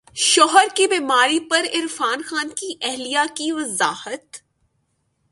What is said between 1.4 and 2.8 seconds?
پر عرفان خان کی